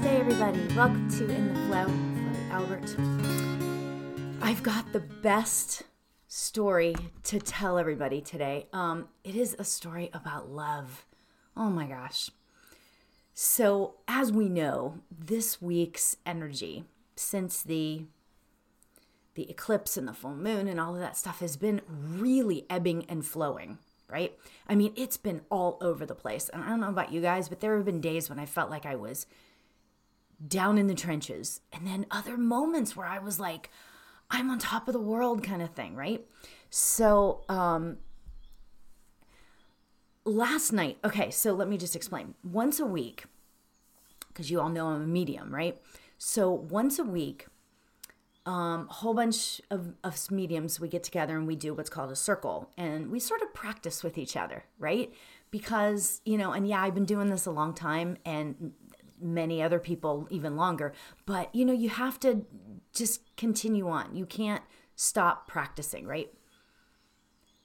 Namaste, 0.00 0.18
everybody. 0.18 0.74
Welcome 0.74 1.10
to 1.10 1.28
In 1.28 1.52
the 1.52 1.60
Flow, 1.66 1.84
Chloe 1.84 2.50
Albert. 2.50 2.96
I've 4.40 4.62
got 4.62 4.90
the 4.92 5.00
best 5.00 5.82
story 6.26 6.96
to 7.24 7.38
tell 7.38 7.76
everybody 7.76 8.22
today. 8.22 8.66
Um, 8.72 9.08
it 9.24 9.36
is 9.36 9.54
a 9.58 9.64
story 9.64 10.08
about 10.14 10.48
love. 10.48 11.04
Oh 11.54 11.68
my 11.68 11.86
gosh. 11.86 12.30
So, 13.34 13.96
as 14.08 14.32
we 14.32 14.48
know, 14.48 15.00
this 15.10 15.60
week's 15.60 16.16
energy 16.24 16.84
since 17.16 17.62
the 17.62 18.04
the 19.34 19.50
eclipse 19.50 19.98
and 19.98 20.08
the 20.08 20.14
full 20.14 20.34
moon 20.34 20.66
and 20.66 20.80
all 20.80 20.94
of 20.94 21.00
that 21.00 21.16
stuff 21.16 21.40
has 21.40 21.56
been 21.56 21.82
really 21.88 22.64
ebbing 22.70 23.04
and 23.06 23.24
flowing, 23.24 23.78
right? 24.08 24.32
I 24.66 24.76
mean, 24.76 24.92
it's 24.96 25.18
been 25.18 25.42
all 25.50 25.76
over 25.80 26.06
the 26.06 26.14
place. 26.14 26.48
And 26.48 26.64
I 26.64 26.68
don't 26.68 26.80
know 26.80 26.88
about 26.88 27.12
you 27.12 27.20
guys, 27.20 27.48
but 27.48 27.60
there 27.60 27.76
have 27.76 27.84
been 27.84 28.00
days 28.00 28.30
when 28.30 28.38
I 28.38 28.46
felt 28.46 28.70
like 28.70 28.86
I 28.86 28.96
was 28.96 29.26
down 30.46 30.78
in 30.78 30.86
the 30.86 30.94
trenches. 30.94 31.60
And 31.72 31.86
then 31.86 32.06
other 32.10 32.36
moments 32.36 32.96
where 32.96 33.06
I 33.06 33.18
was 33.18 33.38
like, 33.38 33.70
I'm 34.30 34.50
on 34.50 34.58
top 34.58 34.88
of 34.88 34.94
the 34.94 35.00
world 35.00 35.42
kind 35.42 35.62
of 35.62 35.70
thing, 35.70 35.94
right? 35.94 36.24
So, 36.70 37.42
um, 37.48 37.98
last 40.24 40.72
night, 40.72 40.98
okay, 41.04 41.30
so 41.30 41.52
let 41.52 41.68
me 41.68 41.76
just 41.76 41.96
explain. 41.96 42.34
Once 42.44 42.78
a 42.78 42.86
week, 42.86 43.24
because 44.28 44.50
you 44.50 44.60
all 44.60 44.68
know 44.68 44.88
I'm 44.88 45.02
a 45.02 45.06
medium, 45.06 45.52
right? 45.52 45.80
So, 46.16 46.50
once 46.50 46.98
a 46.98 47.04
week, 47.04 47.46
um, 48.46 48.86
a 48.88 48.94
whole 48.94 49.14
bunch 49.14 49.60
of, 49.70 49.94
of 50.02 50.30
mediums 50.30 50.80
we 50.80 50.88
get 50.88 51.02
together 51.02 51.36
and 51.36 51.46
we 51.46 51.56
do 51.56 51.74
what's 51.74 51.90
called 51.90 52.10
a 52.10 52.16
circle 52.16 52.70
and 52.76 53.10
we 53.10 53.20
sort 53.20 53.42
of 53.42 53.52
practice 53.52 54.02
with 54.02 54.16
each 54.16 54.36
other 54.36 54.64
right 54.78 55.12
because 55.50 56.22
you 56.24 56.38
know 56.38 56.52
and 56.52 56.66
yeah 56.66 56.80
i've 56.80 56.94
been 56.94 57.04
doing 57.04 57.28
this 57.28 57.44
a 57.44 57.50
long 57.50 57.74
time 57.74 58.16
and 58.24 58.72
many 59.20 59.62
other 59.62 59.78
people 59.78 60.26
even 60.30 60.56
longer 60.56 60.92
but 61.26 61.54
you 61.54 61.64
know 61.64 61.72
you 61.72 61.88
have 61.88 62.18
to 62.18 62.44
just 62.94 63.22
continue 63.36 63.88
on 63.88 64.14
you 64.14 64.26
can't 64.26 64.62
stop 64.96 65.46
practicing 65.46 66.06
right 66.06 66.32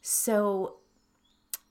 so 0.02 0.78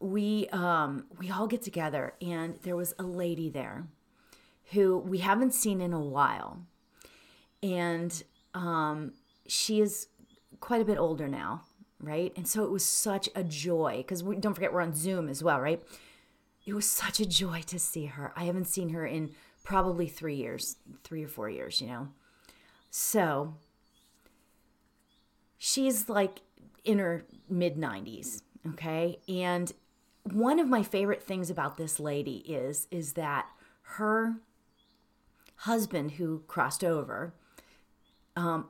we 0.00 0.48
um 0.48 1.06
we 1.18 1.30
all 1.30 1.46
get 1.46 1.62
together 1.62 2.14
and 2.20 2.56
there 2.62 2.76
was 2.76 2.94
a 2.98 3.02
lady 3.02 3.48
there 3.48 3.86
who 4.72 4.98
we 4.98 5.18
haven't 5.18 5.52
seen 5.54 5.80
in 5.80 5.92
a 5.92 6.00
while 6.00 6.60
and 7.64 8.22
um, 8.52 9.12
she 9.46 9.80
is 9.80 10.08
quite 10.60 10.82
a 10.82 10.84
bit 10.84 10.98
older 10.98 11.28
now, 11.28 11.62
right? 12.00 12.32
And 12.36 12.46
so 12.46 12.62
it 12.62 12.70
was 12.70 12.84
such 12.84 13.28
a 13.34 13.42
joy 13.42 13.98
because 13.98 14.22
we 14.22 14.36
don't 14.36 14.54
forget 14.54 14.72
we're 14.72 14.82
on 14.82 14.94
Zoom 14.94 15.28
as 15.28 15.42
well, 15.42 15.60
right? 15.60 15.82
It 16.66 16.74
was 16.74 16.88
such 16.88 17.20
a 17.20 17.26
joy 17.26 17.62
to 17.66 17.78
see 17.78 18.06
her. 18.06 18.32
I 18.36 18.44
haven't 18.44 18.66
seen 18.66 18.90
her 18.90 19.06
in 19.06 19.30
probably 19.64 20.06
three 20.06 20.36
years, 20.36 20.76
three 21.02 21.24
or 21.24 21.28
four 21.28 21.48
years, 21.48 21.80
you 21.80 21.88
know. 21.88 22.08
So 22.90 23.54
she's 25.58 26.08
like 26.08 26.42
in 26.84 26.98
her 26.98 27.24
mid 27.48 27.76
90s, 27.76 28.42
okay? 28.68 29.18
And 29.26 29.72
one 30.22 30.60
of 30.60 30.68
my 30.68 30.82
favorite 30.82 31.22
things 31.22 31.50
about 31.50 31.76
this 31.76 31.98
lady 31.98 32.36
is 32.46 32.86
is 32.90 33.14
that 33.14 33.46
her 33.82 34.36
husband 35.56 36.12
who 36.12 36.42
crossed 36.46 36.84
over 36.84 37.34
um, 38.36 38.68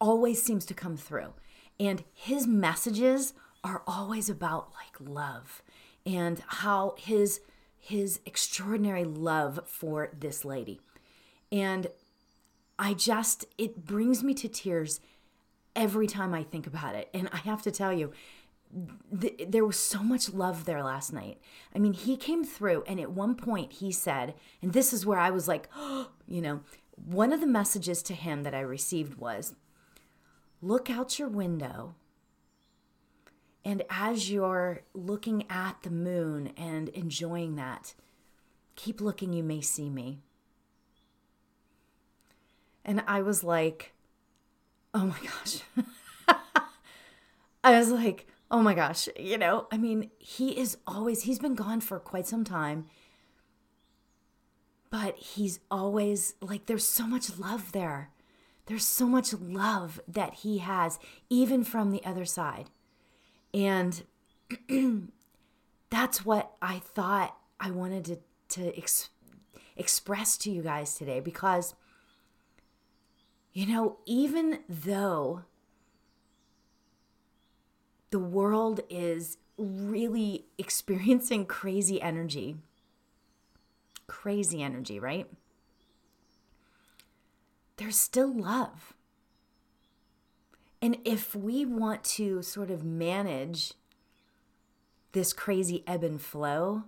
always 0.00 0.42
seems 0.42 0.64
to 0.66 0.74
come 0.74 0.96
through. 0.96 1.32
And 1.78 2.04
his 2.12 2.46
messages 2.46 3.34
are 3.64 3.82
always 3.86 4.28
about 4.28 4.72
like 4.74 5.08
love 5.08 5.62
and 6.04 6.42
how 6.46 6.94
his 6.98 7.40
his 7.84 8.20
extraordinary 8.24 9.04
love 9.04 9.58
for 9.66 10.10
this 10.16 10.44
lady. 10.44 10.80
And 11.50 11.88
I 12.78 12.94
just 12.94 13.44
it 13.58 13.84
brings 13.84 14.22
me 14.22 14.34
to 14.34 14.48
tears 14.48 15.00
every 15.74 16.06
time 16.06 16.32
I 16.32 16.44
think 16.44 16.68
about 16.68 16.94
it. 16.94 17.08
And 17.12 17.28
I 17.32 17.38
have 17.38 17.60
to 17.62 17.72
tell 17.72 17.92
you, 17.92 18.12
th- 19.20 19.46
there 19.48 19.64
was 19.64 19.80
so 19.80 20.00
much 20.00 20.32
love 20.32 20.64
there 20.64 20.84
last 20.84 21.12
night. 21.12 21.40
I 21.74 21.80
mean, 21.80 21.92
he 21.92 22.16
came 22.16 22.44
through, 22.44 22.84
and 22.86 23.00
at 23.00 23.10
one 23.10 23.34
point 23.34 23.72
he 23.72 23.90
said, 23.90 24.34
and 24.62 24.72
this 24.72 24.92
is 24.92 25.04
where 25.04 25.18
I 25.18 25.30
was 25.30 25.48
like, 25.48 25.68
oh, 25.74 26.10
you 26.28 26.40
know, 26.40 26.60
one 26.94 27.32
of 27.32 27.40
the 27.40 27.48
messages 27.48 28.00
to 28.04 28.14
him 28.14 28.44
that 28.44 28.54
I 28.54 28.60
received 28.60 29.18
was 29.18 29.56
look 30.60 30.88
out 30.88 31.18
your 31.18 31.28
window. 31.28 31.96
And 33.64 33.82
as 33.88 34.30
you're 34.30 34.82
looking 34.92 35.44
at 35.48 35.82
the 35.82 35.90
moon 35.90 36.52
and 36.56 36.88
enjoying 36.90 37.56
that, 37.56 37.94
keep 38.74 39.00
looking, 39.00 39.32
you 39.32 39.42
may 39.42 39.60
see 39.60 39.88
me. 39.88 40.20
And 42.84 43.02
I 43.06 43.22
was 43.22 43.44
like, 43.44 43.92
oh 44.92 45.06
my 45.06 45.18
gosh. 45.22 45.62
I 47.64 47.78
was 47.78 47.90
like, 47.90 48.26
oh 48.50 48.60
my 48.62 48.74
gosh, 48.74 49.08
you 49.16 49.38
know, 49.38 49.68
I 49.70 49.76
mean, 49.76 50.10
he 50.18 50.58
is 50.58 50.76
always, 50.86 51.22
he's 51.22 51.38
been 51.38 51.54
gone 51.54 51.80
for 51.80 52.00
quite 52.00 52.26
some 52.26 52.44
time 52.44 52.86
but 54.92 55.16
he's 55.16 55.58
always 55.70 56.34
like 56.42 56.66
there's 56.66 56.86
so 56.86 57.06
much 57.06 57.38
love 57.38 57.72
there. 57.72 58.10
There's 58.66 58.84
so 58.84 59.06
much 59.06 59.32
love 59.32 60.00
that 60.06 60.34
he 60.34 60.58
has, 60.58 60.98
even 61.30 61.64
from 61.64 61.90
the 61.90 62.04
other 62.04 62.26
side. 62.26 62.68
And 63.54 64.02
that's 65.90 66.24
what 66.24 66.52
I 66.60 66.78
thought 66.78 67.36
I 67.60 67.70
wanted 67.70 68.04
to, 68.06 68.18
to 68.60 68.76
ex- 68.76 69.10
express 69.76 70.36
to 70.38 70.50
you 70.50 70.62
guys 70.62 70.94
today 70.94 71.20
because, 71.20 71.74
you 73.52 73.66
know, 73.66 73.98
even 74.06 74.60
though 74.68 75.42
the 78.10 78.18
world 78.18 78.80
is 78.88 79.38
really 79.58 80.46
experiencing 80.58 81.46
crazy 81.46 82.00
energy, 82.00 82.56
crazy 84.06 84.62
energy, 84.62 84.98
right? 84.98 85.26
There's 87.76 87.96
still 87.96 88.32
love. 88.32 88.94
And 90.82 90.98
if 91.04 91.36
we 91.36 91.64
want 91.64 92.02
to 92.04 92.42
sort 92.42 92.68
of 92.68 92.84
manage 92.84 93.74
this 95.12 95.32
crazy 95.32 95.84
ebb 95.86 96.02
and 96.02 96.20
flow, 96.20 96.82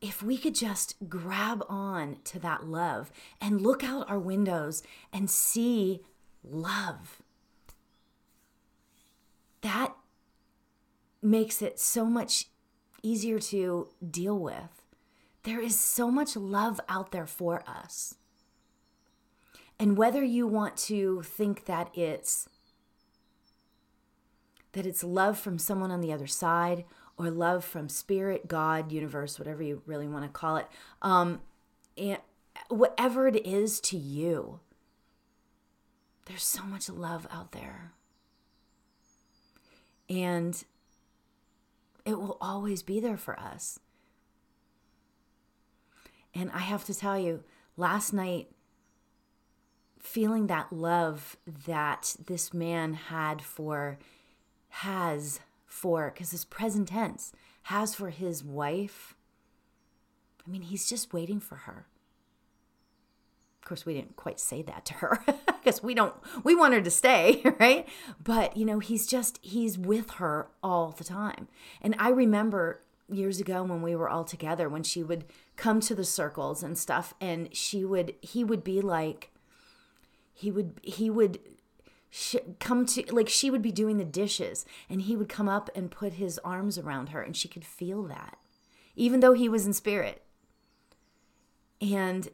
if 0.00 0.22
we 0.22 0.38
could 0.38 0.54
just 0.54 0.94
grab 1.08 1.64
on 1.68 2.18
to 2.24 2.38
that 2.38 2.66
love 2.66 3.10
and 3.40 3.60
look 3.60 3.82
out 3.82 4.08
our 4.08 4.18
windows 4.18 4.84
and 5.12 5.28
see 5.28 6.02
love, 6.44 7.20
that 9.62 9.96
makes 11.20 11.62
it 11.62 11.80
so 11.80 12.04
much 12.04 12.46
easier 13.02 13.40
to 13.40 13.88
deal 14.08 14.38
with. 14.38 14.86
There 15.42 15.60
is 15.60 15.78
so 15.78 16.12
much 16.12 16.36
love 16.36 16.80
out 16.88 17.10
there 17.10 17.26
for 17.26 17.64
us. 17.66 18.14
And 19.82 19.96
whether 19.96 20.22
you 20.22 20.46
want 20.46 20.76
to 20.76 21.22
think 21.22 21.64
that 21.64 21.90
it's 21.98 22.48
that 24.74 24.86
it's 24.86 25.02
love 25.02 25.36
from 25.36 25.58
someone 25.58 25.90
on 25.90 26.00
the 26.00 26.12
other 26.12 26.28
side 26.28 26.84
or 27.18 27.32
love 27.32 27.64
from 27.64 27.88
spirit, 27.88 28.46
God, 28.46 28.92
universe, 28.92 29.40
whatever 29.40 29.60
you 29.60 29.82
really 29.84 30.06
want 30.06 30.22
to 30.22 30.28
call 30.28 30.56
it, 30.56 30.68
um, 31.02 31.40
whatever 32.68 33.26
it 33.26 33.44
is 33.44 33.80
to 33.80 33.96
you, 33.96 34.60
there's 36.26 36.44
so 36.44 36.62
much 36.62 36.88
love 36.88 37.26
out 37.32 37.50
there. 37.50 37.90
And 40.08 40.62
it 42.04 42.20
will 42.20 42.38
always 42.40 42.84
be 42.84 43.00
there 43.00 43.16
for 43.16 43.36
us. 43.36 43.80
And 46.32 46.52
I 46.52 46.60
have 46.60 46.84
to 46.84 46.94
tell 46.94 47.18
you, 47.18 47.42
last 47.76 48.12
night, 48.12 48.46
feeling 50.02 50.48
that 50.48 50.72
love 50.72 51.36
that 51.66 52.16
this 52.26 52.52
man 52.52 52.94
had 52.94 53.40
for, 53.40 53.98
has 54.68 55.40
for, 55.64 56.10
because 56.12 56.32
it's 56.32 56.44
present 56.44 56.88
tense, 56.88 57.32
has 57.64 57.94
for 57.94 58.10
his 58.10 58.44
wife. 58.44 59.14
I 60.44 60.50
mean, 60.50 60.62
he's 60.62 60.88
just 60.88 61.14
waiting 61.14 61.40
for 61.40 61.54
her. 61.54 61.86
Of 63.62 63.68
course, 63.68 63.86
we 63.86 63.94
didn't 63.94 64.16
quite 64.16 64.40
say 64.40 64.60
that 64.62 64.84
to 64.86 64.94
her 64.94 65.24
because 65.46 65.84
we 65.84 65.94
don't, 65.94 66.14
we 66.42 66.56
want 66.56 66.74
her 66.74 66.80
to 66.80 66.90
stay, 66.90 67.40
right? 67.60 67.88
But, 68.22 68.56
you 68.56 68.64
know, 68.64 68.80
he's 68.80 69.06
just, 69.06 69.38
he's 69.40 69.78
with 69.78 70.10
her 70.12 70.48
all 70.64 70.90
the 70.90 71.04
time. 71.04 71.46
And 71.80 71.94
I 71.96 72.08
remember 72.08 72.80
years 73.08 73.40
ago 73.40 73.62
when 73.62 73.82
we 73.82 73.94
were 73.94 74.08
all 74.08 74.24
together 74.24 74.68
when 74.68 74.82
she 74.82 75.02
would 75.02 75.24
come 75.56 75.80
to 75.80 75.94
the 75.94 76.04
circles 76.04 76.62
and 76.62 76.78
stuff 76.78 77.14
and 77.20 77.54
she 77.54 77.84
would 77.84 78.14
he 78.22 78.42
would 78.42 78.64
be 78.64 78.80
like 78.80 79.31
he 80.32 80.50
would 80.50 80.80
he 80.82 81.10
would 81.10 81.38
sh- 82.10 82.36
come 82.60 82.86
to 82.86 83.04
like 83.12 83.28
she 83.28 83.50
would 83.50 83.62
be 83.62 83.72
doing 83.72 83.98
the 83.98 84.04
dishes 84.04 84.64
and 84.88 85.02
he 85.02 85.16
would 85.16 85.28
come 85.28 85.48
up 85.48 85.70
and 85.74 85.90
put 85.90 86.14
his 86.14 86.38
arms 86.44 86.78
around 86.78 87.10
her 87.10 87.22
and 87.22 87.36
she 87.36 87.48
could 87.48 87.64
feel 87.64 88.02
that 88.04 88.38
even 88.96 89.20
though 89.20 89.32
he 89.34 89.48
was 89.48 89.66
in 89.66 89.72
spirit 89.72 90.22
And 91.80 92.28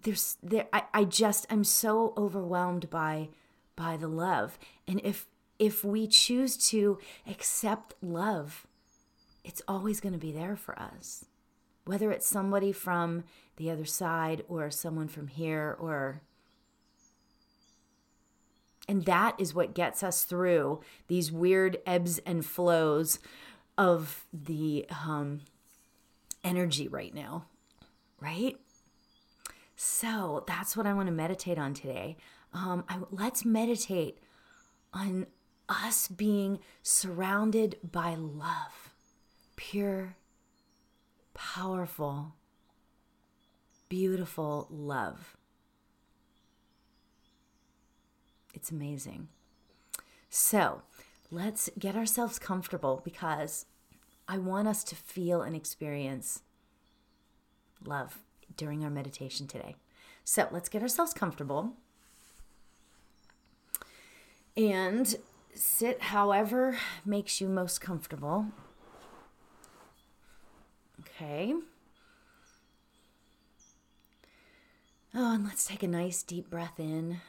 there's 0.00 0.36
there 0.42 0.66
I, 0.72 0.84
I 0.94 1.04
just 1.04 1.46
I'm 1.50 1.64
so 1.64 2.14
overwhelmed 2.16 2.88
by 2.90 3.30
by 3.76 3.96
the 3.96 4.08
love. 4.08 4.58
And 4.86 5.00
if 5.04 5.26
if 5.58 5.84
we 5.84 6.06
choose 6.06 6.56
to 6.68 6.98
accept 7.26 7.94
love, 8.02 8.66
it's 9.44 9.62
always 9.68 10.00
going 10.00 10.12
to 10.12 10.18
be 10.18 10.32
there 10.32 10.56
for 10.56 10.78
us. 10.78 11.26
Whether 11.84 12.10
it's 12.10 12.26
somebody 12.26 12.72
from 12.72 13.24
the 13.56 13.70
other 13.70 13.84
side 13.84 14.44
or 14.48 14.70
someone 14.70 15.08
from 15.08 15.28
here 15.28 15.76
or 15.78 16.22
and 18.88 19.04
that 19.06 19.34
is 19.38 19.54
what 19.54 19.74
gets 19.74 20.02
us 20.02 20.24
through 20.24 20.80
these 21.08 21.32
weird 21.32 21.78
ebbs 21.86 22.18
and 22.20 22.44
flows 22.44 23.18
of 23.78 24.26
the 24.32 24.86
um, 25.04 25.40
energy 26.42 26.86
right 26.88 27.14
now, 27.14 27.46
right? 28.20 28.56
So 29.76 30.44
that's 30.46 30.76
what 30.76 30.86
I 30.86 30.92
want 30.92 31.06
to 31.06 31.12
meditate 31.12 31.58
on 31.58 31.74
today. 31.74 32.16
Um, 32.52 32.84
I, 32.88 32.98
let's 33.10 33.44
meditate 33.44 34.18
on 34.92 35.26
us 35.68 36.08
being 36.08 36.60
surrounded 36.82 37.78
by 37.82 38.14
love, 38.14 38.92
pure, 39.56 40.16
powerful, 41.32 42.34
beautiful 43.88 44.68
love. 44.70 45.36
It's 48.54 48.70
amazing. 48.70 49.28
So 50.30 50.82
let's 51.30 51.68
get 51.78 51.96
ourselves 51.96 52.38
comfortable 52.38 53.02
because 53.04 53.66
I 54.26 54.38
want 54.38 54.68
us 54.68 54.84
to 54.84 54.94
feel 54.94 55.42
and 55.42 55.54
experience 55.54 56.40
love 57.84 58.20
during 58.56 58.84
our 58.84 58.90
meditation 58.90 59.46
today. 59.46 59.76
So 60.24 60.48
let's 60.50 60.68
get 60.68 60.80
ourselves 60.80 61.12
comfortable 61.12 61.74
and 64.56 65.16
sit 65.54 66.00
however 66.00 66.78
makes 67.04 67.40
you 67.40 67.48
most 67.48 67.80
comfortable. 67.80 68.46
Okay. 71.00 71.54
Oh, 75.14 75.34
and 75.34 75.44
let's 75.44 75.66
take 75.66 75.82
a 75.82 75.88
nice 75.88 76.22
deep 76.22 76.50
breath 76.50 76.80
in 76.80 77.20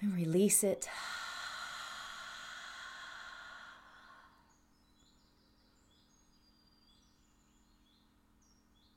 and 0.00 0.14
release 0.14 0.64
it. 0.64 0.88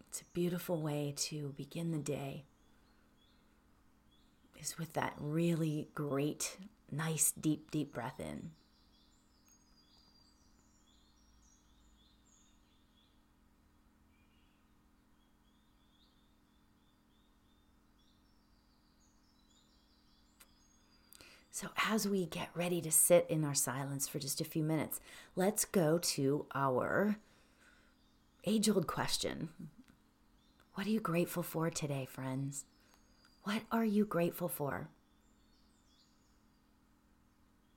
It's 0.10 0.22
a 0.22 0.26
beautiful 0.34 0.82
way 0.82 1.14
to 1.18 1.54
begin 1.58 1.92
the 1.92 1.98
day. 1.98 2.46
Is 4.60 4.78
with 4.78 4.94
that 4.94 5.14
really 5.20 5.90
great, 5.94 6.58
nice, 6.90 7.32
deep, 7.32 7.70
deep 7.72 7.94
breath 7.94 8.20
in. 8.20 8.52
So, 21.56 21.68
as 21.88 22.08
we 22.08 22.26
get 22.26 22.50
ready 22.56 22.82
to 22.82 22.92
sit 22.92 23.28
in 23.30 23.44
our 23.44 23.54
silence 23.54 24.08
for 24.08 24.18
just 24.18 24.42
a 24.42 24.44
few 24.44 24.64
minutes, 24.64 25.00
let's 25.36 25.66
go 25.66 26.00
to 26.00 26.48
our 26.56 27.18
age 28.44 28.68
old 28.68 28.88
question 28.88 29.50
What 30.74 30.88
are 30.88 30.90
you 30.90 31.00
grateful 31.00 31.44
for 31.44 31.70
today, 31.70 32.08
friends? 32.10 32.66
What 33.44 33.62
are 33.72 33.86
you 33.86 34.04
grateful 34.04 34.48
for? 34.48 34.90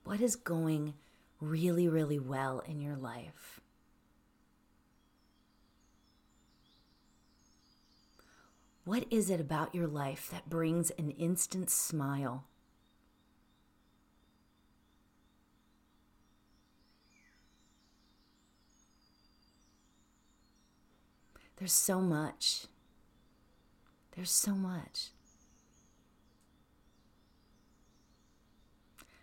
What 0.05 0.23
is 0.23 0.37
going 0.37 0.95
really, 1.39 1.87
really 1.87 2.19
well 2.19 2.61
in 2.61 2.81
your 2.81 2.97
life? 2.97 3.61
What 8.87 9.05
is 9.11 9.29
it 9.29 9.39
about 9.39 9.75
your 9.75 9.87
life 9.87 10.31
that 10.31 10.49
brings 10.49 10.89
an 10.93 11.11
instant 11.11 11.69
smile? 11.69 12.47
There's 21.67 21.73
so 21.73 22.01
much. 22.01 22.67
There's 24.15 24.31
so 24.31 24.55
much. 24.55 25.09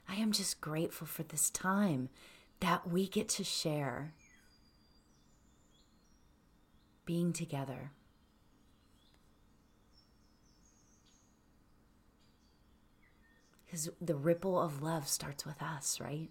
I 0.09 0.15
am 0.15 0.33
just 0.33 0.59
grateful 0.59 1.07
for 1.07 1.23
this 1.23 1.49
time 1.49 2.09
that 2.59 2.85
we 2.85 3.07
get 3.07 3.29
to 3.29 3.45
share 3.45 4.11
being 7.05 7.31
together. 7.31 7.91
Because 13.65 13.89
the 14.01 14.15
ripple 14.15 14.59
of 14.59 14.81
love 14.81 15.07
starts 15.07 15.45
with 15.45 15.61
us, 15.61 16.01
right? 16.01 16.29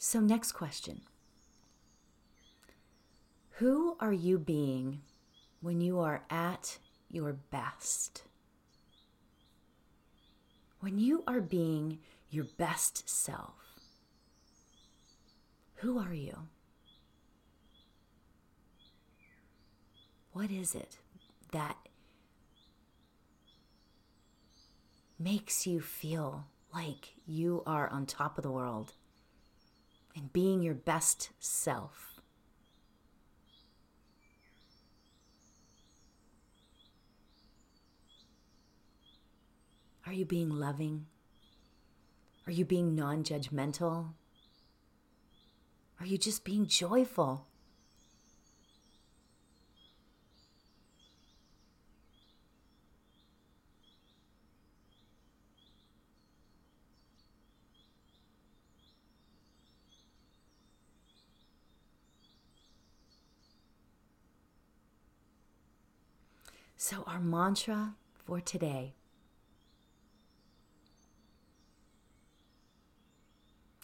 So, 0.00 0.20
next 0.20 0.52
question 0.52 1.00
Who 3.58 3.96
are 3.98 4.12
you 4.12 4.38
being 4.38 5.02
when 5.60 5.80
you 5.80 5.98
are 5.98 6.22
at 6.30 6.78
your 7.10 7.32
best? 7.32 8.22
When 10.78 11.00
you 11.00 11.24
are 11.26 11.40
being 11.40 11.98
your 12.30 12.44
best 12.44 13.08
self, 13.08 13.80
who 15.76 15.98
are 15.98 16.14
you? 16.14 16.36
What 20.32 20.52
is 20.52 20.76
it 20.76 20.98
that 21.50 21.76
makes 25.18 25.66
you 25.66 25.80
feel 25.80 26.44
like 26.72 27.14
you 27.26 27.64
are 27.66 27.88
on 27.88 28.06
top 28.06 28.38
of 28.38 28.44
the 28.44 28.52
world? 28.52 28.92
And 30.18 30.32
being 30.32 30.62
your 30.62 30.74
best 30.74 31.30
self. 31.38 32.20
Are 40.04 40.12
you 40.12 40.24
being 40.24 40.50
loving? 40.50 41.06
Are 42.46 42.52
you 42.52 42.64
being 42.64 42.96
non 42.96 43.22
judgmental? 43.22 44.14
Are 46.00 46.06
you 46.06 46.18
just 46.18 46.44
being 46.44 46.66
joyful? 46.66 47.46
So, 66.80 67.02
our 67.08 67.18
mantra 67.18 67.96
for 68.24 68.40
today 68.40 68.94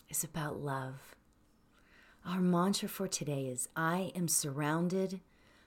is 0.08 0.22
about 0.22 0.60
love. 0.60 1.16
Our 2.24 2.40
mantra 2.40 2.88
for 2.88 3.08
today 3.08 3.46
is 3.46 3.68
I 3.74 4.12
am 4.14 4.28
surrounded 4.28 5.20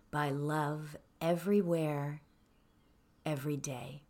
by 0.09 0.29
love 0.29 0.95
everywhere, 1.19 2.21
every 3.25 3.57
day. 3.57 4.03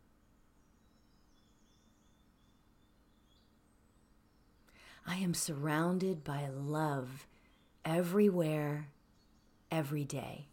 I 5.07 5.15
am 5.15 5.33
surrounded 5.33 6.23
by 6.23 6.49
love 6.49 7.25
everywhere, 7.83 8.89
every 9.71 10.03
day. 10.03 10.49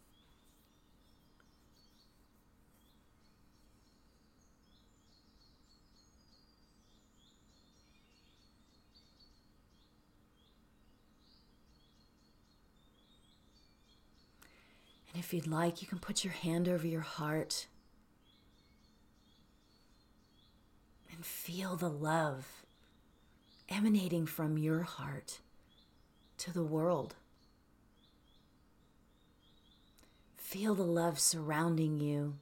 And 15.15 15.23
if 15.23 15.33
you'd 15.33 15.47
like, 15.47 15.81
you 15.81 15.87
can 15.87 15.99
put 15.99 16.25
your 16.25 16.33
hand 16.33 16.67
over 16.67 16.85
your 16.85 16.99
heart 16.99 17.67
and 21.09 21.25
feel 21.25 21.77
the 21.77 21.89
love 21.89 22.65
emanating 23.69 24.25
from 24.25 24.57
your 24.57 24.81
heart 24.81 25.39
to 26.39 26.51
the 26.51 26.65
world. 26.65 27.15
Feel 30.35 30.75
the 30.75 30.83
love 30.83 31.17
surrounding 31.17 31.97
you. 32.01 32.33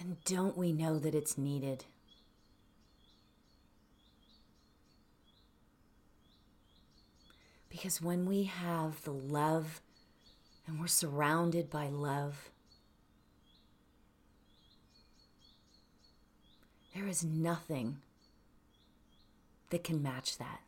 And 0.00 0.16
don't 0.24 0.58
we 0.58 0.72
know 0.72 0.98
that 0.98 1.14
it's 1.14 1.38
needed? 1.38 1.84
Because 7.76 8.00
when 8.00 8.24
we 8.24 8.44
have 8.44 9.04
the 9.04 9.12
love 9.12 9.82
and 10.66 10.80
we're 10.80 10.86
surrounded 10.86 11.68
by 11.68 11.88
love, 11.88 12.48
there 16.94 17.06
is 17.06 17.22
nothing 17.22 17.98
that 19.68 19.84
can 19.84 20.02
match 20.02 20.38
that. 20.38 20.60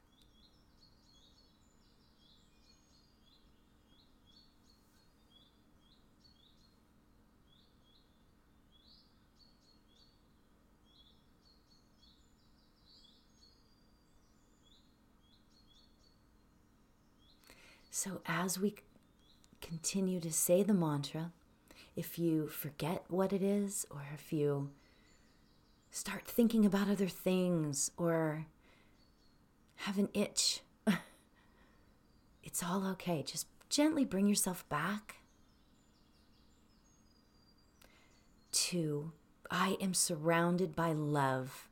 So, 18.00 18.20
as 18.26 18.60
we 18.60 18.76
continue 19.60 20.20
to 20.20 20.32
say 20.32 20.62
the 20.62 20.72
mantra, 20.72 21.32
if 21.96 22.16
you 22.16 22.46
forget 22.46 23.02
what 23.08 23.32
it 23.32 23.42
is, 23.42 23.86
or 23.90 24.02
if 24.14 24.32
you 24.32 24.70
start 25.90 26.24
thinking 26.24 26.64
about 26.64 26.88
other 26.88 27.08
things, 27.08 27.90
or 27.96 28.46
have 29.78 29.98
an 29.98 30.10
itch, 30.14 30.60
it's 32.44 32.62
all 32.62 32.86
okay. 32.86 33.24
Just 33.26 33.48
gently 33.68 34.04
bring 34.04 34.28
yourself 34.28 34.64
back 34.68 35.16
to 38.52 39.10
I 39.50 39.76
am 39.80 39.92
surrounded 39.92 40.76
by 40.76 40.92
love 40.92 41.66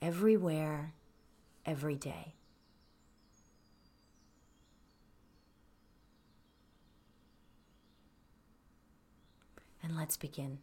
everywhere, 0.00 0.94
every 1.66 1.96
day. 1.96 2.34
And 9.86 9.96
let's 9.96 10.16
begin. 10.16 10.58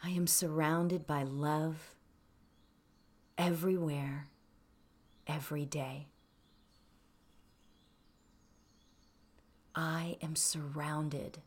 I 0.00 0.10
am 0.10 0.28
surrounded 0.28 1.08
by 1.08 1.24
love 1.24 1.96
everywhere, 3.36 4.28
every 5.26 5.64
day. 5.64 6.06
I 9.74 10.18
am 10.22 10.36
surrounded 10.36 11.38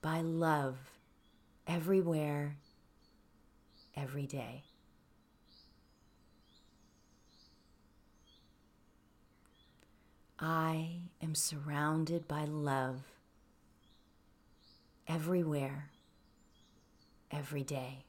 by 0.00 0.20
love 0.20 0.78
everywhere, 1.66 2.58
every 3.96 4.28
day. 4.28 4.62
I 10.38 11.00
am 11.20 11.34
surrounded 11.34 12.28
by 12.28 12.44
love 12.44 13.11
everywhere, 15.08 15.90
every 17.30 17.64
day. 17.64 18.04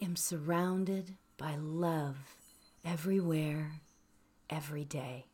Am 0.00 0.16
surrounded 0.16 1.16
by 1.36 1.56
love 1.56 2.16
everywhere, 2.84 3.72
every 4.48 4.84
day. 4.84 5.26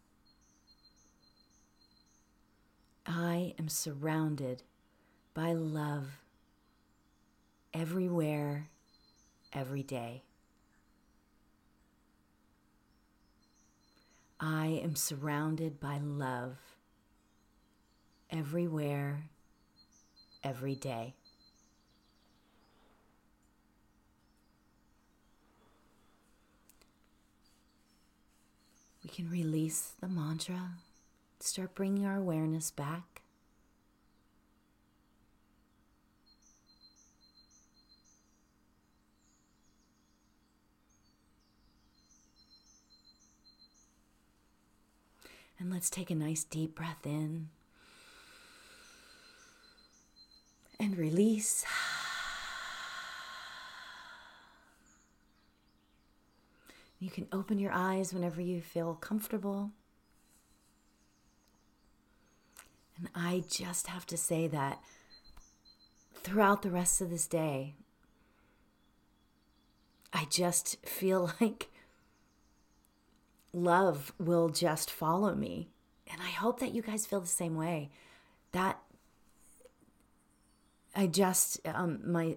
I 3.06 3.54
am 3.58 3.68
surrounded 3.68 4.64
by 5.34 5.52
love 5.52 6.20
everywhere, 7.72 8.68
every 9.52 9.82
day. 9.82 10.22
I 14.40 14.80
am 14.82 14.96
surrounded 14.96 15.78
by 15.78 15.98
love 15.98 16.58
everywhere, 18.30 19.30
every 20.42 20.74
day. 20.74 21.14
We 29.06 29.12
can 29.12 29.30
release 29.30 29.92
the 30.00 30.08
mantra, 30.08 30.70
start 31.38 31.76
bringing 31.76 32.04
our 32.06 32.16
awareness 32.16 32.72
back. 32.72 33.22
And 45.60 45.70
let's 45.70 45.88
take 45.88 46.10
a 46.10 46.16
nice 46.16 46.42
deep 46.42 46.74
breath 46.74 47.06
in 47.06 47.50
and 50.80 50.98
release. 50.98 51.64
You 56.98 57.10
can 57.10 57.26
open 57.30 57.58
your 57.58 57.72
eyes 57.72 58.14
whenever 58.14 58.40
you 58.40 58.60
feel 58.60 58.94
comfortable. 58.94 59.72
And 62.96 63.08
I 63.14 63.44
just 63.48 63.88
have 63.88 64.06
to 64.06 64.16
say 64.16 64.48
that 64.48 64.80
throughout 66.14 66.62
the 66.62 66.70
rest 66.70 67.00
of 67.00 67.10
this 67.10 67.26
day, 67.26 67.74
I 70.12 70.24
just 70.30 70.84
feel 70.86 71.32
like 71.40 71.68
love 73.52 74.12
will 74.18 74.48
just 74.48 74.90
follow 74.90 75.34
me. 75.34 75.68
And 76.10 76.22
I 76.22 76.30
hope 76.30 76.60
that 76.60 76.72
you 76.72 76.82
guys 76.82 77.04
feel 77.04 77.20
the 77.20 77.26
same 77.26 77.56
way. 77.56 77.90
That 78.52 78.78
I 80.94 81.06
just, 81.06 81.60
um, 81.66 82.00
my, 82.10 82.36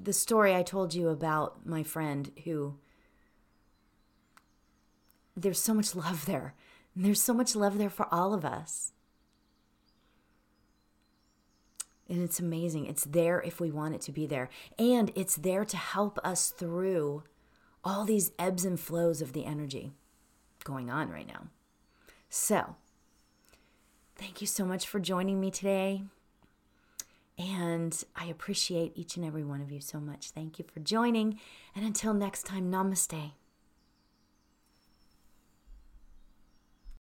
the 0.00 0.12
story 0.12 0.54
I 0.54 0.62
told 0.62 0.92
you 0.92 1.08
about 1.08 1.64
my 1.64 1.82
friend 1.82 2.30
who 2.44 2.74
there's 5.42 5.60
so 5.60 5.74
much 5.74 5.94
love 5.94 6.26
there. 6.26 6.54
And 6.94 7.04
there's 7.04 7.22
so 7.22 7.34
much 7.34 7.54
love 7.54 7.78
there 7.78 7.90
for 7.90 8.12
all 8.12 8.34
of 8.34 8.44
us. 8.44 8.92
And 12.08 12.22
it's 12.22 12.40
amazing. 12.40 12.86
It's 12.86 13.04
there 13.04 13.40
if 13.42 13.60
we 13.60 13.70
want 13.70 13.94
it 13.94 14.00
to 14.02 14.12
be 14.12 14.26
there. 14.26 14.48
And 14.78 15.12
it's 15.14 15.36
there 15.36 15.64
to 15.64 15.76
help 15.76 16.18
us 16.24 16.50
through 16.50 17.22
all 17.84 18.04
these 18.04 18.32
ebbs 18.38 18.64
and 18.64 18.80
flows 18.80 19.20
of 19.20 19.32
the 19.32 19.44
energy 19.44 19.92
going 20.64 20.90
on 20.90 21.10
right 21.10 21.26
now. 21.26 21.48
So, 22.30 22.76
thank 24.16 24.40
you 24.40 24.46
so 24.46 24.64
much 24.64 24.86
for 24.86 25.00
joining 25.00 25.40
me 25.40 25.50
today. 25.50 26.02
And 27.38 28.02
I 28.16 28.26
appreciate 28.26 28.92
each 28.96 29.16
and 29.16 29.24
every 29.24 29.44
one 29.44 29.60
of 29.60 29.70
you 29.70 29.80
so 29.80 30.00
much. 30.00 30.30
Thank 30.30 30.58
you 30.58 30.64
for 30.64 30.80
joining. 30.80 31.38
And 31.76 31.84
until 31.86 32.12
next 32.12 32.44
time, 32.44 32.70
namaste. 32.70 33.32